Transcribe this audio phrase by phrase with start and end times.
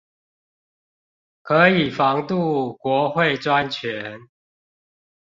[1.43, 4.19] 可以防杜國會專權